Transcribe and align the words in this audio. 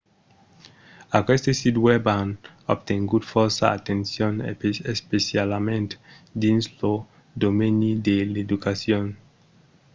aqueste 1.17 1.51
sits 1.59 1.83
web 1.87 2.03
an 2.19 2.29
obtengut 2.73 3.23
fòrça 3.31 3.65
atencion 3.77 4.33
especialament 4.95 5.89
dins 6.41 6.63
lo 6.77 6.93
domeni 7.41 7.91
de 8.07 8.17
l'educacion 8.33 9.05